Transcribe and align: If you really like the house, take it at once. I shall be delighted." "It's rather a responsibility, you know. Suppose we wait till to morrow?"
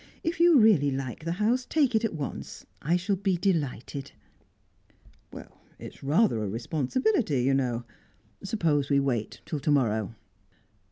If 0.23 0.39
you 0.39 0.57
really 0.57 0.89
like 0.89 1.25
the 1.25 1.33
house, 1.33 1.63
take 1.63 1.93
it 1.93 2.03
at 2.03 2.15
once. 2.15 2.65
I 2.81 2.95
shall 2.97 3.15
be 3.17 3.37
delighted." 3.37 4.13
"It's 5.77 6.01
rather 6.01 6.41
a 6.43 6.49
responsibility, 6.49 7.43
you 7.43 7.53
know. 7.53 7.83
Suppose 8.43 8.89
we 8.89 8.99
wait 8.99 9.41
till 9.45 9.59
to 9.59 9.69
morrow?" 9.69 10.15